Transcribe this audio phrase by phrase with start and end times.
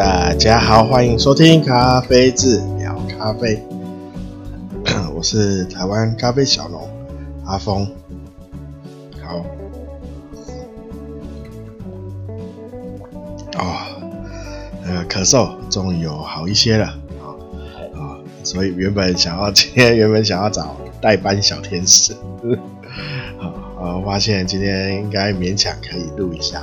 [0.00, 3.62] 大家好，欢迎收听咖啡志聊咖啡。
[5.14, 6.88] 我是台湾咖啡小农
[7.44, 7.86] 阿峰。
[9.22, 9.44] 好，
[13.58, 13.76] 哦，
[14.86, 17.36] 呃，咳嗽终于有好一些了啊
[17.94, 22.16] 啊、所以原本想要今天原本想要找代班小天使，
[23.36, 26.62] 好，我发现今天应该勉强可以录一下。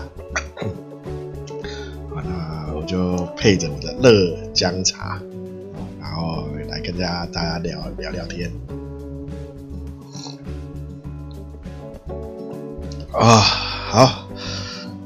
[2.88, 5.22] 就配着我的乐姜茶，
[6.00, 8.50] 然后来跟大家大家聊聊聊天。
[13.12, 13.40] 啊，
[13.90, 14.30] 好，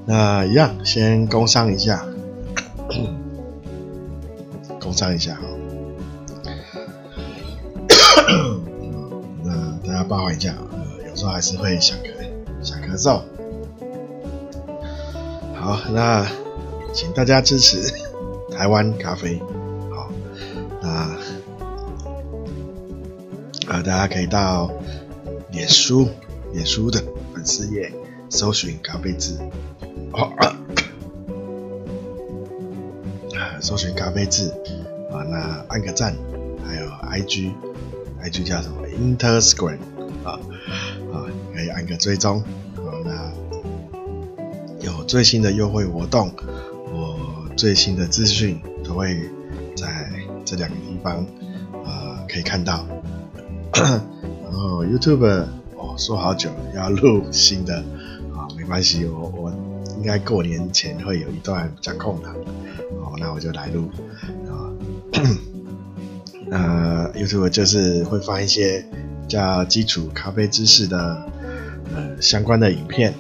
[0.06, 2.06] 那一样先工商一下，
[4.80, 5.42] 工商一下哈。
[9.44, 12.14] 那大家包涵一下，呃，有时候还是会想咳，
[12.62, 13.22] 想咳嗽。
[15.56, 16.41] 好，那。
[16.94, 17.92] 请大家支持
[18.52, 19.40] 台湾咖啡，
[19.90, 20.12] 好，
[20.82, 20.90] 那
[23.72, 24.70] 啊，大家可以到
[25.52, 26.08] 脸书、
[26.54, 27.02] 脸书的
[27.34, 27.92] 粉丝页
[28.30, 29.38] 搜寻咖啡志，
[30.12, 30.56] 哦，啊，
[33.62, 34.52] 搜寻咖啡字
[35.12, 36.16] 啊，那按个赞，
[36.66, 39.80] 还有 IG，IG 叫什么？Interscreen
[40.24, 40.38] 啊
[41.14, 41.26] 啊，
[41.56, 42.42] 可以按个追踪，
[42.76, 43.32] 啊，那
[44.86, 46.32] 有最新的优惠活动。
[47.62, 49.30] 最新的资讯都会
[49.76, 50.10] 在
[50.44, 51.24] 这两个地方，
[51.86, 52.84] 呃，可以看到。
[53.72, 55.46] 然后 YouTube，
[55.76, 57.78] 哦，说好久要录新的，
[58.34, 59.54] 啊，没关系，我我
[59.96, 62.34] 应该过年前会有一段比较空档，
[63.00, 63.92] 哦，那我就来录。
[64.50, 64.74] 啊，
[66.50, 68.84] 呃，YouTube 就是会放一些
[69.28, 71.30] 叫基础咖啡知识的
[71.94, 73.14] 呃相关的影片，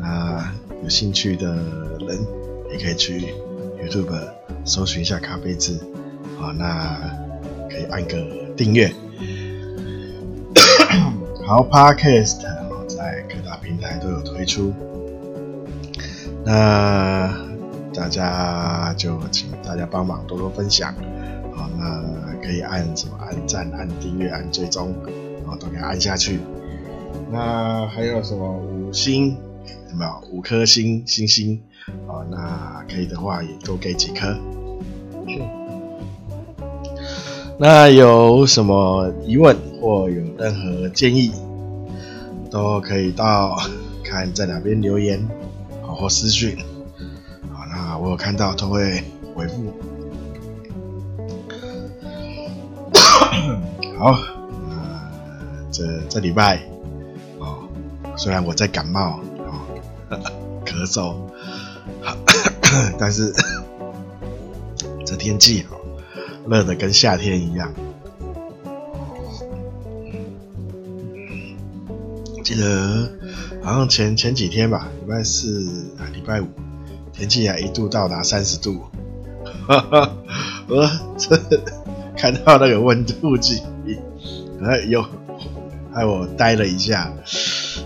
[0.00, 0.50] 那
[0.82, 1.54] 有兴趣的
[2.08, 2.26] 人
[2.72, 3.34] 也可以去。
[3.86, 4.18] YouTube
[4.64, 5.78] 搜寻一下咖啡志，
[6.36, 6.98] 好，那
[7.70, 8.16] 可以按个
[8.56, 8.92] 订阅。
[11.46, 12.40] 好，Podcast
[12.88, 14.74] 在各大平台都有推出，
[16.44, 17.32] 那
[17.94, 20.92] 大家就请大家帮忙多多分享，
[21.54, 22.02] 好，那
[22.44, 24.92] 可以按什么按赞、按订阅、按追踪，
[25.42, 26.40] 然后都给按下去。
[27.30, 29.36] 那还有什么五星？
[29.90, 31.60] 有没有五颗星星星？
[32.16, 34.34] 哦，那可以的话也多给几颗。
[37.58, 41.32] 那有什么疑问或有任何建议，
[42.50, 43.56] 都可以到
[44.02, 45.26] 看在哪边留言，
[45.82, 46.56] 好或私讯。
[47.52, 49.02] 好，那我有看到都会
[49.34, 49.72] 回复。
[53.98, 54.18] 好，
[54.68, 56.60] 那这这礼拜
[57.38, 57.68] 哦，
[58.16, 59.60] 虽然我在感冒哦，
[60.64, 61.14] 咳嗽。
[62.98, 63.32] 但是
[65.04, 65.76] 这天气好，
[66.48, 67.72] 热的跟夏天一样。
[72.42, 73.10] 记得
[73.62, 76.46] 好像前前几天吧，礼拜四啊，礼拜五，
[77.12, 78.82] 天气还一度到达三十度。
[80.68, 81.36] 我这
[82.16, 83.62] 看到那个温度计，
[84.62, 85.04] 哎呦，
[85.92, 87.12] 害我呆了一下。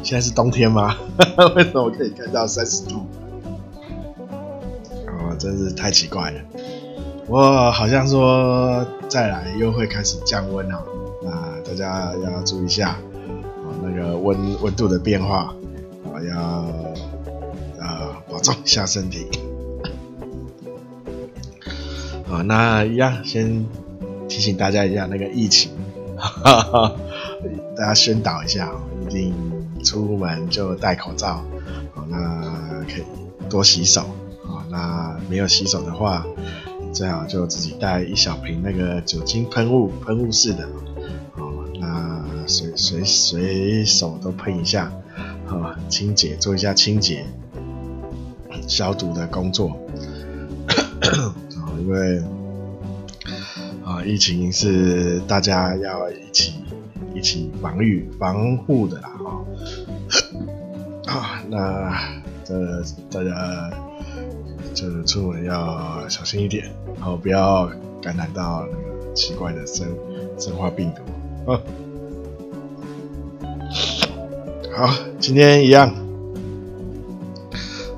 [0.03, 0.97] 现在是冬天吗？
[1.57, 3.07] 为什么我可以看到三十度？
[5.41, 6.41] 真是太奇怪了，
[7.27, 10.83] 我好像说再来又会开始降温哦，
[11.23, 11.31] 那
[11.63, 13.01] 大家要注意一下啊，
[13.83, 15.55] 那个温温度的变化
[16.13, 16.39] 啊，要
[17.81, 19.27] 呃保重一下身体。
[22.27, 23.65] 好，那一样先
[24.29, 25.73] 提醒大家一下那个疫情，
[26.19, 26.97] 哈哈，
[27.75, 28.71] 大家宣导一下，
[29.09, 29.35] 一定
[29.83, 31.43] 出门就戴口罩，
[31.95, 33.05] 好，那可以
[33.49, 34.05] 多洗手。
[34.71, 36.25] 那没有洗手的话，
[36.93, 40.65] 最好就自己带一小瓶那个酒精喷雾，喷雾式的，
[41.37, 44.93] 哦，那随随随手都喷一下，
[45.47, 47.27] 好，清洁做一下清洁，
[48.69, 49.77] 消毒的工作，
[51.81, 52.23] 因为
[53.85, 56.63] 啊，疫情是大家要一起
[57.15, 59.11] 一起防御防护的啦，
[61.07, 63.90] 哈， 啊，那这大家。
[64.75, 67.69] 就是出门要小心一点，然后不要
[68.01, 69.87] 感染到那个奇怪的生
[70.39, 71.03] 生化病毒。
[74.77, 74.89] 好，
[75.19, 75.89] 今天一样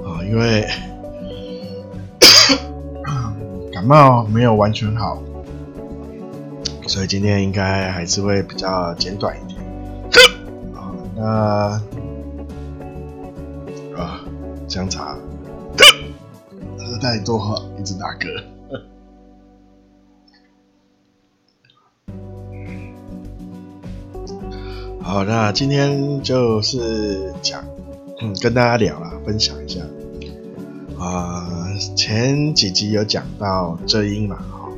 [0.03, 0.67] 啊，因为
[3.73, 5.23] 感冒没有完全好，
[6.89, 9.61] 所以今天应该还是会比较简短一点。
[10.75, 11.25] 啊，那
[13.97, 14.21] 啊
[14.67, 15.17] 姜茶。
[17.03, 18.45] 喝太多，一直打嗝。
[25.01, 27.65] 好，那今天就是讲，
[28.21, 29.81] 嗯，跟大家聊啦，分享一下。
[30.97, 34.69] 啊、前几集有讲到遮阴嘛，哈，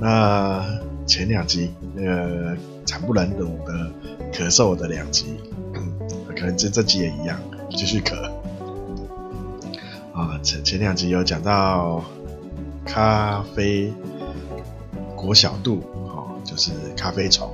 [0.00, 0.64] 那
[1.04, 3.90] 前两集那个惨不忍睹的
[4.32, 5.34] 咳嗽的两集，
[5.74, 5.92] 嗯，
[6.28, 7.36] 可能这这集也一样，
[7.70, 8.35] 继续咳。
[10.46, 12.04] 前前两集有讲到
[12.84, 13.92] 咖啡
[15.16, 17.50] 果小蠹，哦，就是咖啡虫。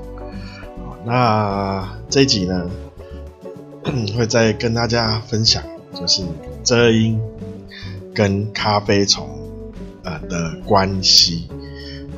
[1.02, 2.68] 那这一集呢，
[4.14, 5.62] 会再跟大家分享，
[5.94, 6.22] 就是
[6.62, 7.18] 遮阴
[8.14, 9.26] 跟咖啡虫
[10.02, 11.48] 呃的关系。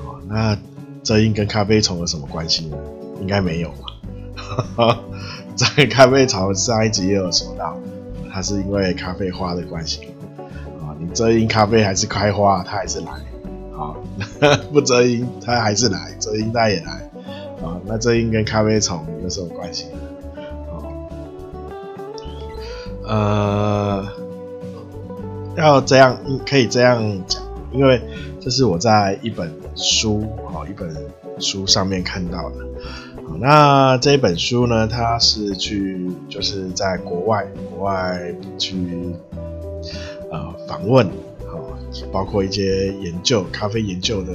[0.05, 0.59] 好，那
[1.05, 2.77] 遮阴跟咖啡虫有什么关系呢？
[3.21, 3.73] 应该没有
[4.75, 4.99] 吧？
[5.55, 7.79] 在咖啡虫上一集也有说到，
[8.33, 10.01] 它是因为咖啡花的关系。
[11.13, 13.07] 遮阴咖啡还是开花，它还是来。
[13.73, 13.97] 好，
[14.73, 17.11] 不遮阴它还是来，遮阴它也来。
[17.63, 19.99] 啊，那遮阴跟咖啡虫有什么关系呢？
[23.07, 24.07] 呃，
[25.57, 26.19] 要这样
[26.49, 27.43] 可以这样讲，
[27.73, 28.01] 因为
[28.41, 30.95] 这是我在一本书，好，一本
[31.39, 32.57] 书上面看到的。
[33.39, 39.15] 那这本书呢，它是去就是在国外，国外去
[40.75, 41.07] 访问，
[41.47, 41.61] 好，
[42.11, 44.33] 包括一些研究咖啡研究的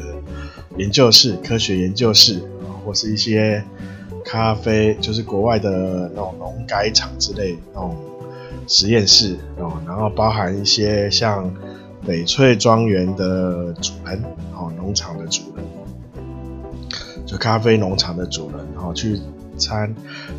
[0.77, 2.41] 研究室、科学研究室。
[2.85, 3.63] 或是一些
[4.23, 7.95] 咖啡，就是国外的那种农改场之类那种
[8.67, 11.53] 实验室哦，然后包含一些像
[12.07, 14.23] 翡翠庄园的主人
[14.55, 15.65] 哦，农场的主人，
[17.27, 19.19] 就咖啡农场的主人，然后去
[19.57, 19.93] 参，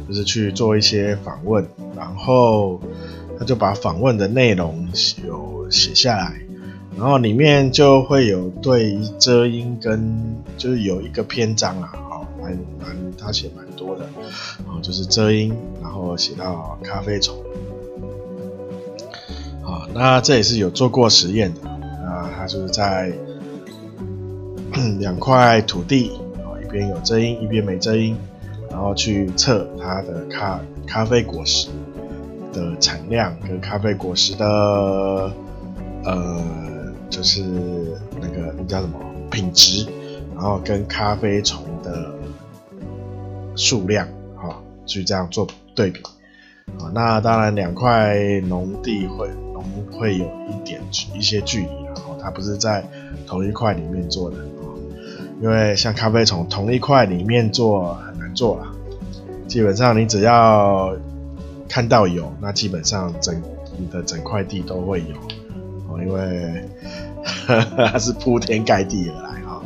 [0.08, 1.64] 就是去做一些访问，
[1.94, 2.80] 然后
[3.40, 4.86] 他就把访问的内容
[5.26, 6.38] 有写下来，
[6.98, 11.90] 然后里面就会有对遮阴跟就是有一个篇章啊。
[12.10, 14.04] 好蛮蛮，他写蛮多的，
[14.66, 17.34] 哦，就是遮阴，然后写到咖啡虫，
[19.64, 21.66] 啊，那这也是有做过实验的，
[22.06, 23.10] 啊，他就是在
[24.98, 26.10] 两块土地，
[26.44, 28.14] 啊，一边有遮阴，一边没遮阴，
[28.70, 31.68] 然后去测它的咖咖啡果实
[32.52, 34.44] 的产量跟咖啡果实的，
[36.04, 36.42] 呃，
[37.08, 37.42] 就是
[38.20, 38.98] 那个那叫什么
[39.30, 39.86] 品质，
[40.34, 42.10] 然后跟咖啡虫的。
[43.56, 46.00] 数量哈，去这样做对比
[46.78, 48.16] 啊，那当然两块
[48.48, 49.62] 农地会农
[49.92, 50.80] 会有一点
[51.14, 52.82] 一些距离，然后它不是在
[53.26, 54.72] 同一块里面做的啊，
[55.42, 58.72] 因为像咖啡虫同一块里面做很难做啦，
[59.46, 60.96] 基本上你只要
[61.70, 63.40] 看到有，那基本上整
[63.78, 65.14] 你的整块地都会有
[65.88, 66.68] 哦，因为
[67.92, 69.62] 它是铺天盖地而来啊。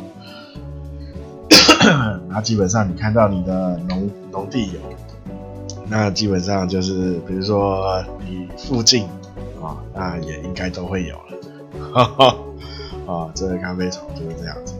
[2.29, 4.79] 那基本上你看到你的农农地有，
[5.89, 9.05] 那基本上就是比如说你附近
[9.59, 11.23] 啊，那也应该都会有了。
[13.07, 14.75] 啊， 这个咖啡虫就是这样子。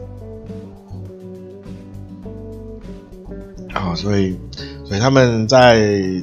[3.72, 4.38] 好，所以
[4.84, 5.78] 所以他们在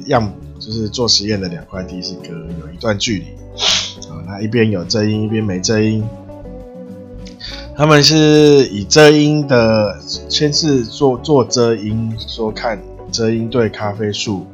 [0.06, 0.32] 样
[0.64, 3.24] 就是做实验的两块地是隔有一段距离
[4.08, 6.02] 啊，那一边有遮阴，一边没遮阴。
[7.76, 12.80] 他们是以遮阴的，先是做做遮阴，说看
[13.12, 14.46] 遮阴对咖啡树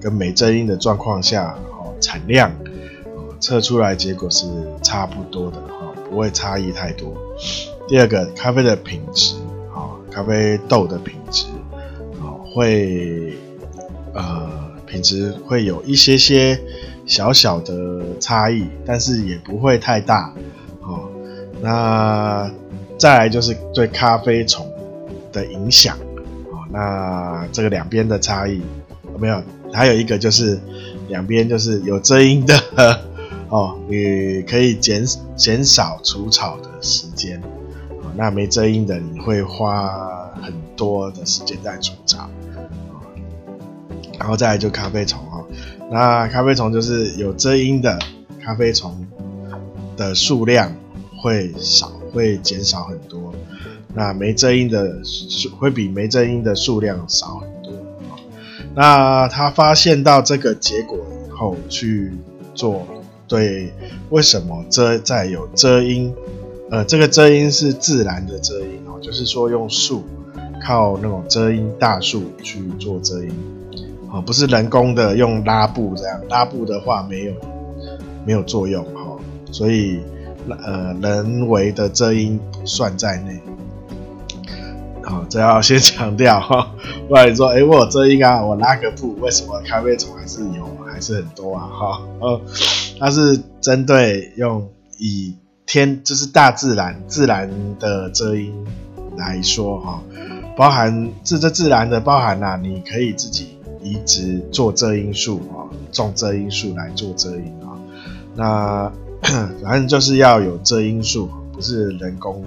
[0.00, 2.52] 跟没遮阴的状况下，哦，产量，
[3.40, 4.46] 测出来结果是
[4.80, 7.12] 差不多的，哈，不会差异太多。
[7.88, 9.34] 第二个，咖啡的品质，
[9.74, 11.46] 啊，咖啡豆的品质，
[12.20, 13.32] 啊，会，
[14.12, 14.47] 呃，
[14.88, 16.60] 品质会有一些些
[17.06, 20.32] 小小的差异，但是也不会太大。
[20.80, 21.08] 哦
[21.60, 22.50] 那
[22.96, 24.66] 再来就是对咖啡虫
[25.32, 25.96] 的影响，
[26.50, 28.62] 哦，那这个两边的差异
[29.12, 29.42] 有没有？
[29.72, 30.58] 还有一个就是
[31.08, 32.58] 两边就是有遮阴的
[33.50, 35.04] 哦，你可以减
[35.36, 37.38] 减少除草的时间，
[37.90, 42.30] 哦，那没遮阴的你会花很多的时间在除草，
[44.18, 45.46] 然后再来就咖啡虫哦，
[45.90, 47.98] 那咖啡虫就是有遮阴的
[48.42, 49.06] 咖啡虫
[49.96, 50.74] 的数量。
[51.20, 53.34] 会少，会减少很多。
[53.92, 57.72] 那没遮阴的数会比没遮阴的数量少很多。
[58.72, 60.96] 那他发现到这个结果
[61.26, 62.12] 以后，去
[62.54, 62.86] 做
[63.26, 63.72] 对
[64.10, 66.14] 为什么遮在有遮阴？
[66.70, 70.04] 呃，这个遮阴是自然的遮阴哦，就是说用树
[70.64, 73.32] 靠那种遮阴大树去做遮阴，
[74.10, 77.32] 哦，不是人工的用拉布这样，拉布的话没有
[78.24, 79.16] 没有作用哈，
[79.52, 80.00] 所以。
[80.62, 83.38] 呃人为的遮阴不算在内。
[85.02, 86.70] 好，这要先强调哈，
[87.06, 91.66] 不然你说，哎、我遮阴啊，我拉个布，为什么咖啡虫还是有，还是很多啊？
[91.66, 92.40] 哈，呃，
[92.98, 94.66] 它是针对用
[94.98, 95.36] 以
[95.66, 98.54] 天，就是大自然自然的遮阴
[99.18, 100.02] 来说哈，
[100.56, 107.78] 包含这这自然的包含啊，你可以自己移植做遮阴树啊，种遮阴树来做遮阴啊，
[108.34, 108.92] 那
[109.62, 112.44] 反正就是要有遮阴树，不是人工。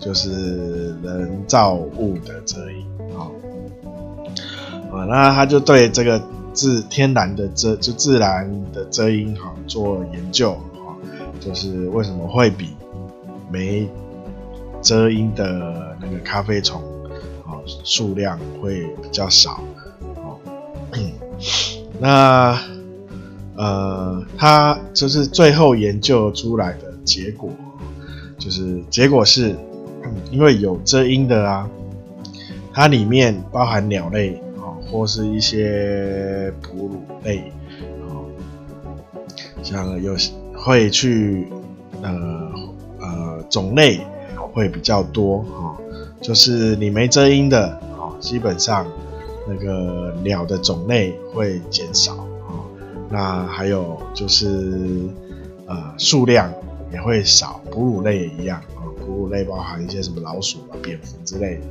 [0.00, 2.86] 就是人造物的遮阴，
[3.16, 3.26] 啊，
[4.92, 6.22] 啊，那他就对这个
[6.52, 10.94] 自天然的遮，就自然的遮阴，哈，做研究，啊，
[11.40, 12.68] 就是为什么会比
[13.50, 13.88] 没
[14.80, 16.80] 遮阴的那个咖啡虫，
[17.44, 19.60] 啊，数量会比较少，
[22.00, 22.58] 那
[23.56, 27.50] 呃，他就是最后研究出来的结果，
[28.38, 29.56] 就是结果是。
[30.30, 31.68] 因为有遮阴的啊，
[32.72, 37.52] 它里面包含鸟类啊，或是一些哺乳类
[38.00, 38.24] 啊，
[39.62, 40.14] 像有
[40.54, 41.46] 会去
[42.00, 42.52] 呃
[43.00, 44.00] 呃种类
[44.52, 45.76] 会比较多啊，
[46.22, 47.68] 就是你没遮阴的
[47.98, 48.86] 啊，基本上
[49.48, 52.14] 那个鸟的种类会减少
[52.46, 52.60] 啊，
[53.08, 55.08] 那还有就是
[55.66, 56.52] 呃数量
[56.92, 58.84] 也会少，哺乳类也一样啊。
[59.00, 61.62] 哺乳类包含一些什么老鼠啊、蝙蝠之类的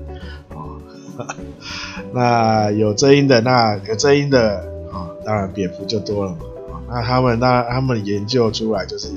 [0.49, 0.81] 啊、哦。
[2.13, 4.59] 那有遮阴的，那有遮阴的
[4.91, 6.37] 啊、哦，当然蝙蝠就多了嘛。
[6.39, 9.09] 啊、哦，那他们当然他们研究出来就是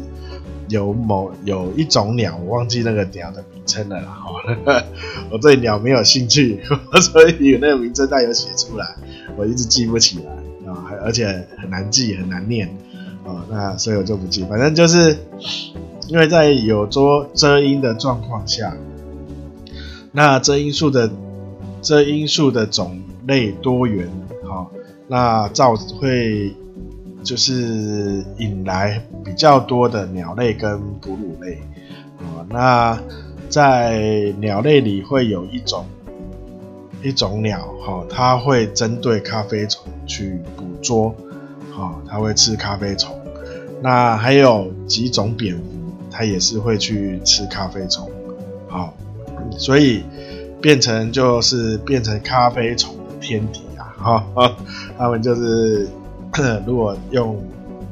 [0.69, 4.19] 有某有一种鸟，我忘记那个鸟的名称了啦。
[4.25, 4.83] 哦、
[5.31, 6.63] 我对鸟没有兴趣，
[7.13, 8.97] 所以那个名称但有写出来，
[9.37, 10.33] 我一直记不起来
[10.71, 12.69] 啊，还、而且很难记，很难念
[13.27, 15.17] 啊、那所以我就不记，反正就是。
[16.09, 17.01] 因为在有遮
[17.35, 18.77] 遮阴的状况下，
[20.11, 21.09] 那遮阴树的
[21.81, 24.11] 遮阴树的种类多元，
[24.45, 24.73] 好，
[25.07, 26.53] 那造会
[27.23, 31.63] 就是引来比较多的鸟类跟哺乳类，
[32.19, 32.99] 啊，那
[33.51, 35.85] 在鸟类里会有一种
[37.03, 41.15] 一种鸟，哈，它会针对咖啡虫去捕捉，
[41.71, 43.15] 好，它会吃咖啡虫，
[43.83, 45.63] 那还有几种蝙蝠。
[46.13, 48.11] 它也是会去吃咖啡虫，
[48.69, 48.93] 好，
[49.57, 50.03] 所以
[50.61, 53.95] 变成就是变成咖啡虫的天敌啊，
[54.35, 54.57] 哈，
[54.99, 55.89] 他们就是
[56.67, 57.41] 如果用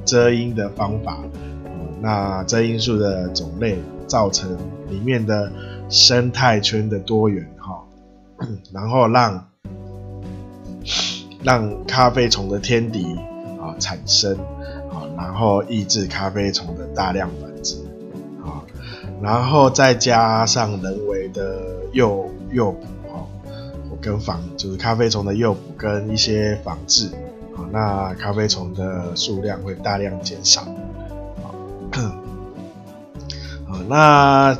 [0.05, 1.21] 遮阴的方法，
[2.03, 4.57] 那遮阴树的种类造成
[4.89, 5.53] 里面的
[5.89, 7.85] 生态圈的多元，哈，
[8.73, 9.47] 然后让
[11.45, 13.15] 让咖啡虫的天敌
[13.61, 14.37] 啊产生，
[14.91, 17.77] 啊，然后抑制咖啡虫的大量繁殖
[18.43, 18.65] 啊。
[19.23, 21.61] 然后再加上人为的
[21.93, 23.27] 诱诱捕哈，
[24.01, 27.07] 跟防就是咖啡虫的诱捕跟一些防治
[27.55, 30.67] 啊，那咖啡虫的数量会大量减少。
[33.89, 34.57] 那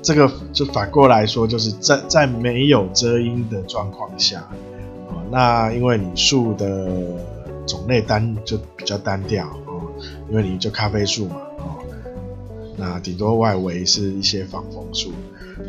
[0.00, 4.40] 这个就反过来说，就是在在没有遮阴的状况下
[5.08, 6.88] 啊，那因为你树的
[7.66, 9.82] 种类单就比较单调啊，
[10.30, 11.36] 因为你就咖啡树嘛。
[12.80, 15.10] 那顶多外围是一些防风树，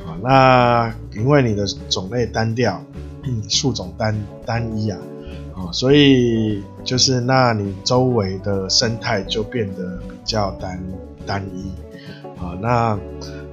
[0.06, 2.80] 啊，那因为你的种类单调，
[3.50, 5.00] 树种单单一啊，
[5.56, 10.80] 啊，所以就是那你周围的生态就变得比较单
[11.26, 11.72] 单一，
[12.42, 12.98] 啊，那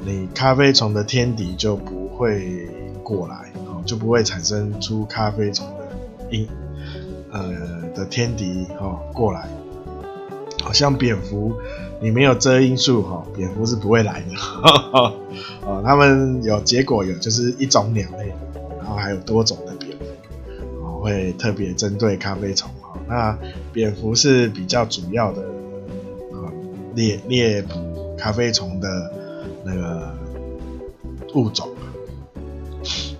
[0.05, 2.69] 你咖啡虫的天敌就不会
[3.03, 3.35] 过来，
[3.67, 5.87] 啊，就不会产生出咖啡虫的
[6.31, 6.49] 因
[7.33, 9.49] 呃的天敌哦过来，
[10.63, 11.53] 好像蝙蝠。
[11.99, 14.35] 你没有遮阴树哈，蝙蝠是不会来的。
[15.65, 18.35] 哦，他们有结果有，就是一种鸟类，
[18.79, 22.71] 然后还有多种的蝙蝠，会特别针对咖啡虫。
[23.09, 23.39] 那
[23.73, 25.43] 蝙蝠是比较主要的，
[26.95, 27.71] 猎猎捕
[28.17, 29.13] 咖啡虫的
[29.65, 30.15] 那个
[31.35, 31.69] 物种，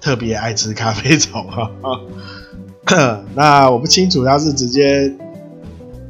[0.01, 1.71] 特别爱吃咖啡虫哈。
[3.35, 5.13] 那我不清楚它是直接。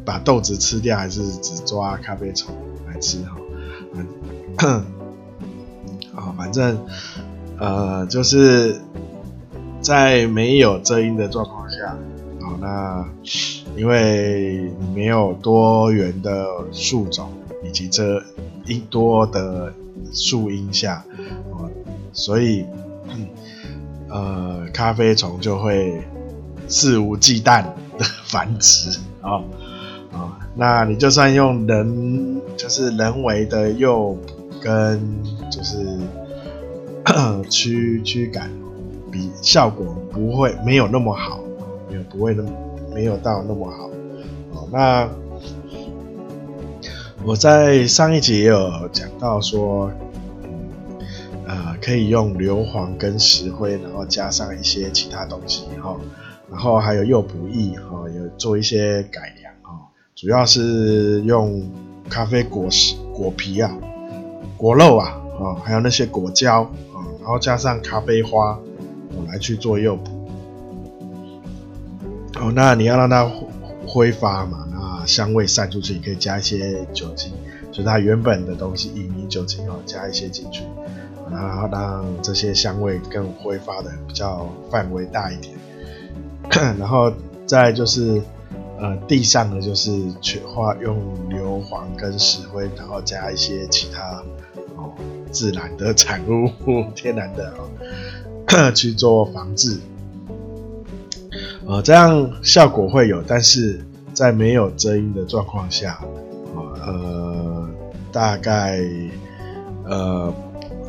[0.06, 2.54] 把豆子吃掉，还是只抓咖啡虫
[2.86, 3.36] 来吃哈？
[6.14, 6.78] 啊，反正
[7.58, 8.80] 呃，就是
[9.80, 11.86] 在没有遮阴的状况下，
[12.40, 13.08] 啊，那
[13.76, 17.28] 因为你没有多元的树种
[17.76, 18.22] 及遮
[18.64, 19.70] 阴多的
[20.10, 21.04] 树荫下，
[21.52, 21.68] 啊，
[22.14, 22.64] 所以
[24.08, 26.02] 呃，咖啡虫就会
[26.66, 27.62] 肆无忌惮
[27.98, 29.42] 的繁殖啊
[30.10, 30.38] 啊。
[30.54, 34.16] 那你就算用人，就是人为的诱
[34.62, 34.98] 跟
[35.50, 35.98] 就是
[37.50, 38.50] 驱驱赶，
[39.12, 41.40] 比效果不会没有那么好，
[41.90, 42.50] 没有不会那么
[42.94, 43.90] 没有到那么好。
[44.54, 45.06] 哦，那
[47.26, 49.90] 我在上一集也有讲到说，
[50.44, 50.70] 嗯，
[51.44, 55.90] 呃，可以用硫磺跟石灰，然后加上一些其他东西哈。
[55.90, 56.00] 哦
[56.48, 61.60] 然后还有诱捕液哈，有做一些改良哈，主要是用
[62.08, 63.76] 咖啡果实、果皮啊、
[64.56, 66.62] 果肉啊，啊，还有那些果胶
[66.94, 68.56] 啊，然后加上咖啡花，
[69.16, 70.28] 我来去做诱捕。
[72.38, 73.28] 哦，那你要让它
[73.84, 74.65] 挥发嘛，
[75.06, 77.32] 香味散出去，你可以加一些酒精，
[77.70, 80.62] 就是它原本的东西，乙醚酒精哦，加一些进去，
[81.30, 85.54] 然后让这些香味更挥发的比较范围大一点。
[86.78, 87.12] 然后
[87.44, 88.22] 再就是，
[88.78, 90.96] 呃，地上的就是去化用
[91.28, 94.22] 硫磺跟石灰，然后加一些其他
[94.76, 94.92] 哦
[95.32, 96.50] 自然的产物，
[96.94, 99.78] 天然的哦 去做防治，
[101.66, 103.84] 呃，这样效果会有，但是
[104.16, 106.00] 在没有遮阴的状况下，
[106.86, 107.68] 呃，
[108.10, 108.80] 大概
[109.84, 110.32] 呃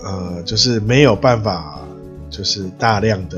[0.01, 1.81] 呃就是没有办法，
[2.29, 3.37] 就是大量的。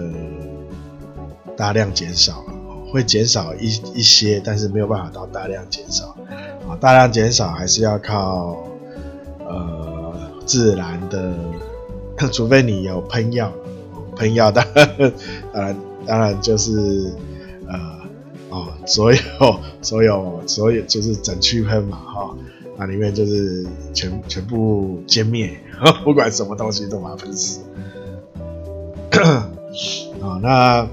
[1.57, 2.45] 大量减少
[2.89, 6.15] 会减少一一些，但是没有办法到大量减少
[6.69, 6.77] 啊。
[6.79, 8.57] 大量减少还是要靠
[9.39, 10.13] 呃
[10.45, 11.33] 自然的，
[12.31, 13.51] 除非你有喷药，
[14.15, 14.65] 喷药当
[15.53, 17.11] 然当然就是
[18.49, 19.19] 哦，所有
[19.81, 22.35] 所有所有就是整区喷嘛哈，
[22.77, 25.59] 那里面就是全全部歼灭，
[26.03, 27.61] 不管什么东西都把它喷死
[30.21, 30.87] 啊 那。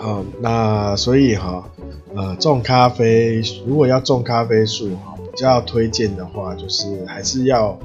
[0.00, 1.68] 哦，那所以哈，
[2.14, 7.76] 呃，种咖啡如果要种咖啡树哈，比较推荐的话，就是还是要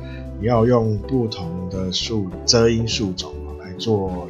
[0.43, 4.28] 要用不同的树遮阴树种来做，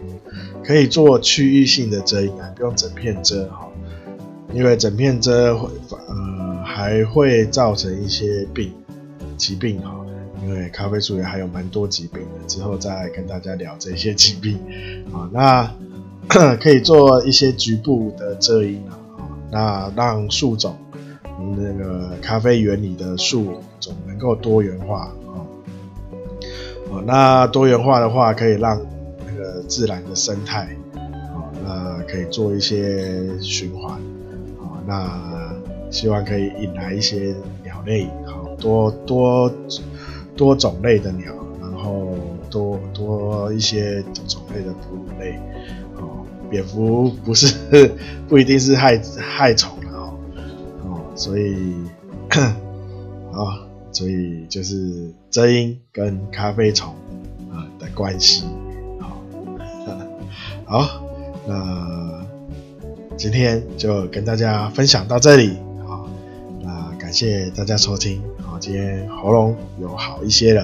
[0.63, 3.67] 可以做区域性的遮阴啊，不用整片遮哈，
[4.53, 8.73] 因为整片遮会呃还会造成一些病
[9.37, 9.93] 疾病哈，
[10.43, 14.59] 因为咖啡树也还有蛮多疾病的，之后再跟大家聊这些疾病
[15.11, 15.71] 啊，那。
[16.61, 18.97] 可以做一些局部的遮阴啊，
[19.51, 20.75] 那让树种，
[21.57, 28.81] 那个咖啡园里的树种能够多元化啊，那多元化的话，可以让
[29.27, 34.01] 那个自然的生态啊，那可以做一些循环，
[34.85, 35.53] 那
[35.89, 39.51] 希望可以引来一些鸟类，好多多
[40.35, 42.15] 多种类的鸟，然后
[42.49, 45.37] 多多一些种类的哺乳类。
[45.97, 47.55] 哦蝙蝠不是
[48.29, 50.13] 不一定是害害虫的哦，
[50.83, 51.73] 哦，所以
[53.33, 56.93] 啊，所以就是遮阴跟咖啡虫
[57.51, 58.45] 啊的关系，
[58.99, 59.19] 好，
[60.65, 61.03] 好，
[61.47, 62.23] 那
[63.15, 66.03] 今天就跟大家分享到这里啊，
[66.61, 70.63] 那感谢大家收听啊，今天喉咙有好一些了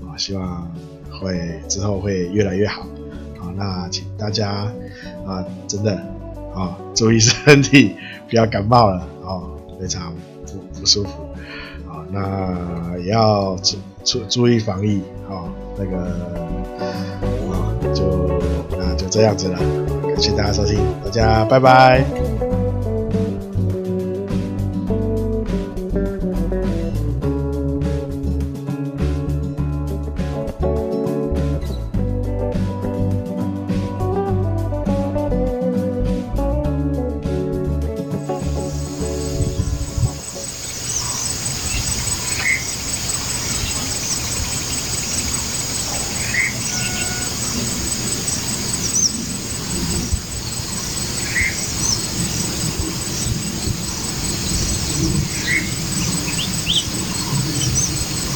[0.00, 0.70] 啊，希望
[1.10, 2.82] 会之后会越来越好
[3.40, 3.50] 啊。
[3.56, 4.70] 那请大家
[5.26, 5.94] 啊，真的
[6.54, 7.96] 啊，注意身体，
[8.28, 9.42] 不要感冒了啊，
[9.80, 10.14] 非常
[10.46, 11.10] 不不舒服
[11.88, 12.04] 啊。
[12.12, 15.50] 那也要注注注意防疫啊。
[15.78, 15.96] 那个
[17.50, 18.28] 啊，就
[18.78, 19.58] 那就这样子了。
[20.16, 22.45] 感谢大家收听，大家拜拜。